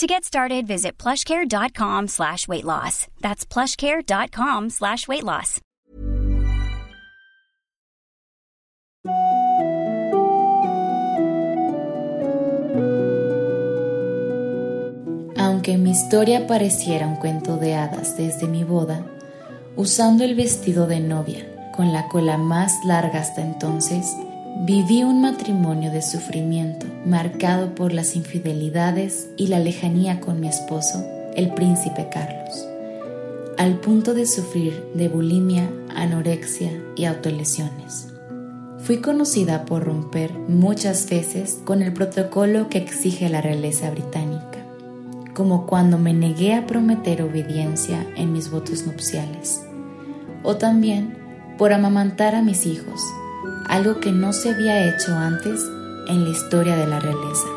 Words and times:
To 0.00 0.06
get 0.06 0.24
started, 0.24 0.66
visit 0.66 0.96
plushcare.com 0.96 2.08
slash 2.08 2.48
weight 2.48 2.64
loss. 2.64 3.06
That's 3.20 3.44
plushcare.com 3.44 4.70
slash 4.70 5.06
weight 5.06 5.24
loss. 5.24 5.60
Aunque 15.36 15.76
mi 15.76 15.90
historia 15.90 16.46
pareciera 16.46 17.06
un 17.06 17.16
cuento 17.16 17.58
de 17.58 17.74
hadas 17.74 18.16
desde 18.16 18.46
mi 18.46 18.64
boda, 18.64 19.04
usando 19.76 20.24
el 20.24 20.34
vestido 20.34 20.86
de 20.86 21.00
novia, 21.00 21.44
con 21.76 21.92
la 21.92 22.08
cola 22.08 22.38
más 22.38 22.72
larga 22.86 23.20
hasta 23.20 23.42
entonces, 23.42 24.16
Viví 24.56 25.04
un 25.04 25.22
matrimonio 25.22 25.90
de 25.92 26.02
sufrimiento 26.02 26.84
marcado 27.06 27.74
por 27.74 27.92
las 27.92 28.14
infidelidades 28.16 29.30
y 29.36 29.46
la 29.46 29.60
lejanía 29.60 30.20
con 30.20 30.40
mi 30.40 30.48
esposo, 30.48 31.06
el 31.34 31.54
príncipe 31.54 32.08
Carlos, 32.12 32.66
al 33.56 33.78
punto 33.78 34.12
de 34.12 34.26
sufrir 34.26 34.84
de 34.92 35.08
bulimia, 35.08 35.70
anorexia 35.94 36.72
y 36.96 37.04
autolesiones. 37.04 38.08
Fui 38.80 39.00
conocida 39.00 39.64
por 39.64 39.84
romper 39.84 40.32
muchas 40.32 41.08
veces 41.08 41.60
con 41.64 41.80
el 41.80 41.92
protocolo 41.92 42.68
que 42.68 42.78
exige 42.78 43.28
la 43.28 43.40
realeza 43.40 43.88
británica, 43.90 44.58
como 45.32 45.64
cuando 45.64 45.96
me 45.96 46.12
negué 46.12 46.54
a 46.54 46.66
prometer 46.66 47.22
obediencia 47.22 48.04
en 48.16 48.32
mis 48.32 48.50
votos 48.50 48.84
nupciales, 48.84 49.62
o 50.42 50.56
también 50.56 51.16
por 51.56 51.72
amamantar 51.72 52.34
a 52.34 52.42
mis 52.42 52.66
hijos 52.66 53.00
algo 53.66 54.00
que 54.00 54.12
no 54.12 54.32
se 54.32 54.50
había 54.50 54.88
hecho 54.88 55.16
antes 55.16 55.68
en 56.06 56.24
la 56.24 56.30
historia 56.30 56.76
de 56.76 56.86
la 56.86 57.00
realeza. 57.00 57.48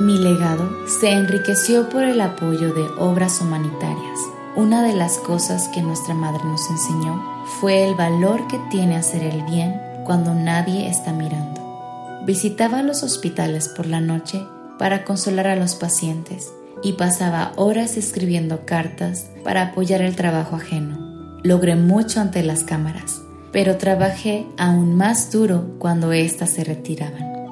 Mi 0.00 0.18
legado 0.18 0.68
se 0.88 1.12
enriqueció 1.12 1.88
por 1.88 2.02
el 2.02 2.20
apoyo 2.20 2.74
de 2.74 2.82
obras 2.98 3.40
humanitarias. 3.40 4.18
Una 4.56 4.82
de 4.82 4.94
las 4.94 5.18
cosas 5.18 5.68
que 5.68 5.82
nuestra 5.82 6.14
madre 6.14 6.44
nos 6.44 6.68
enseñó 6.68 7.22
fue 7.60 7.84
el 7.88 7.94
valor 7.94 8.46
que 8.48 8.58
tiene 8.70 8.96
hacer 8.96 9.22
el 9.22 9.42
bien 9.42 9.80
cuando 10.04 10.34
nadie 10.34 10.88
está 10.88 11.12
mirando. 11.12 12.22
Visitaba 12.26 12.82
los 12.82 13.02
hospitales 13.02 13.68
por 13.68 13.86
la 13.86 14.00
noche 14.00 14.44
para 14.78 15.04
consolar 15.04 15.46
a 15.46 15.56
los 15.56 15.76
pacientes 15.76 16.52
y 16.82 16.94
pasaba 16.94 17.52
horas 17.56 17.96
escribiendo 17.96 18.66
cartas 18.66 19.26
para 19.44 19.62
apoyar 19.62 20.02
el 20.02 20.16
trabajo 20.16 20.56
ajeno. 20.56 21.38
Logré 21.42 21.76
mucho 21.76 22.20
ante 22.20 22.42
las 22.42 22.64
cámaras 22.64 23.23
pero 23.54 23.76
trabajé 23.76 24.48
aún 24.58 24.96
más 24.96 25.30
duro 25.30 25.64
cuando 25.78 26.12
éstas 26.12 26.50
se 26.50 26.64
retiraban. 26.64 27.46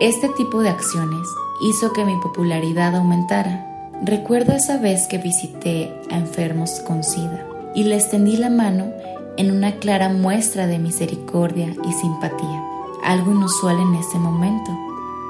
Este 0.00 0.28
tipo 0.28 0.60
de 0.60 0.68
acciones 0.68 1.26
hizo 1.62 1.94
que 1.94 2.04
mi 2.04 2.14
popularidad 2.20 2.94
aumentara. 2.94 3.90
Recuerdo 4.04 4.52
esa 4.52 4.76
vez 4.76 5.06
que 5.08 5.16
visité 5.16 5.90
a 6.10 6.18
enfermos 6.18 6.80
con 6.86 7.02
SIDA 7.02 7.42
y 7.74 7.84
les 7.84 8.10
tendí 8.10 8.36
la 8.36 8.50
mano 8.50 8.92
en 9.38 9.50
una 9.50 9.76
clara 9.76 10.10
muestra 10.10 10.66
de 10.66 10.78
misericordia 10.78 11.74
y 11.88 11.92
simpatía, 11.94 12.62
algo 13.02 13.32
inusual 13.32 13.80
en 13.80 13.94
ese 13.94 14.18
momento, 14.18 14.76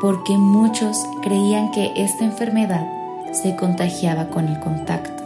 porque 0.01 0.37
muchos 0.37 0.99
creían 1.23 1.71
que 1.71 1.93
esta 1.95 2.25
enfermedad 2.25 2.85
se 3.33 3.55
contagiaba 3.55 4.29
con 4.29 4.49
el 4.49 4.59
contacto 4.59 5.18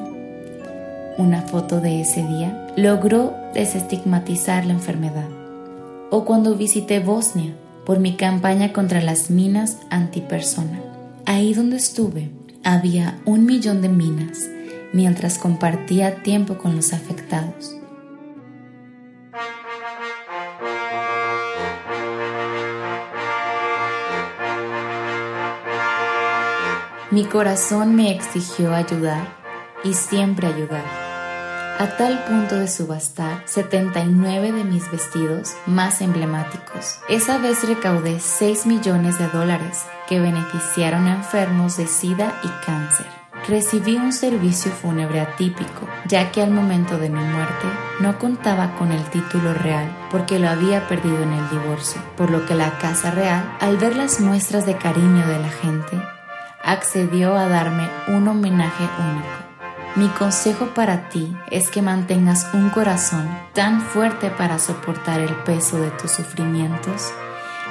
una 1.19 1.43
foto 1.43 1.81
de 1.81 2.01
ese 2.01 2.23
día 2.27 2.67
logró 2.77 3.35
desestigmatizar 3.55 4.65
la 4.65 4.73
enfermedad. 4.73 5.29
O 6.11 6.25
cuando 6.25 6.57
visité 6.57 7.01
Bosnia 7.01 7.55
por 7.85 7.99
mi 7.99 8.17
campaña 8.17 8.73
contra 8.73 9.01
las 9.01 9.31
minas 9.31 9.79
antipersona. 9.91 10.81
Ahí 11.27 11.55
donde 11.55 11.77
estuve 11.77 12.31
había 12.65 13.21
un 13.25 13.45
millón 13.45 13.83
de 13.83 13.89
minas 13.89 14.49
mientras 14.93 15.39
compartía 15.39 16.23
tiempo 16.23 16.59
con 16.59 16.77
los 16.77 16.93
afectados. 16.93 17.77
Mi 27.11 27.25
corazón 27.25 27.95
me 27.95 28.11
exigió 28.11 28.73
ayudar 28.73 29.37
y 29.85 29.93
siempre 29.93 30.47
ayudar, 30.47 30.85
a 31.79 31.97
tal 31.97 32.25
punto 32.25 32.57
de 32.57 32.69
subastar 32.69 33.43
79 33.47 34.53
de 34.53 34.65
mis 34.65 34.91
vestidos 34.91 35.55
más 35.67 36.01
emblemáticos. 36.01 36.99
Esa 37.09 37.39
vez 37.39 37.67
recaudé 37.67 38.21
6 38.21 38.67
millones 38.67 39.19
de 39.19 39.29
dólares 39.29 39.85
que 40.09 40.21
beneficiaron 40.21 41.07
a 41.07 41.15
enfermos 41.15 41.77
de 41.77 41.87
SIDA 41.87 42.41
y 42.43 42.49
cáncer. 42.65 43.07
Recibí 43.49 43.97
un 43.97 44.13
servicio 44.13 44.71
fúnebre 44.71 45.21
atípico, 45.21 45.89
ya 46.07 46.31
que 46.31 46.43
al 46.43 46.53
momento 46.53 46.99
de 46.99 47.09
mi 47.09 47.23
muerte 47.25 47.67
no 47.99 48.19
contaba 48.19 48.77
con 48.77 48.93
el 48.93 49.03
título 49.11 49.53
real 49.53 49.91
porque 50.13 50.39
lo 50.39 50.49
había 50.49 50.87
perdido 50.87 51.23
en 51.23 51.33
el 51.33 51.51
divorcio, 51.51 52.01
por 52.17 52.31
lo 52.31 52.47
que 52.47 52.55
la 52.55 52.79
Casa 52.79 53.11
Real, 53.11 53.57
al 53.61 53.79
ver 53.79 53.97
las 53.97 54.21
muestras 54.21 54.65
de 54.65 54.77
cariño 54.77 55.27
de 55.27 55.41
la 55.41 55.51
gente, 55.51 56.01
accedió 56.63 57.37
a 57.37 57.49
darme 57.49 57.89
un 58.07 58.29
homenaje 58.29 58.85
único. 58.99 59.52
Mi 59.95 60.09
consejo 60.09 60.69
para 60.75 61.11
ti 61.11 61.37
es 61.51 61.71
que 61.71 61.83
mantengas 61.83 62.49
un 62.55 62.71
corazón 62.71 63.29
tan 63.53 63.83
fuerte 63.83 64.31
para 64.31 64.59
soportar 64.59 65.21
el 65.21 65.35
peso 65.45 65.79
de 65.79 65.91
tus 65.91 66.13
sufrimientos 66.13 67.13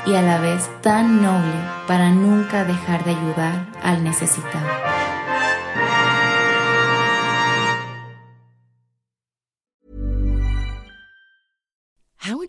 y 0.06 0.14
a 0.14 0.22
la 0.22 0.40
vez 0.40 0.70
tan 0.82 1.24
noble 1.24 1.56
para 1.88 2.12
nunca 2.12 2.64
dejar 2.64 3.04
de 3.06 3.12
ayudar 3.12 3.66
al 3.82 4.04
necesitado. 4.04 4.91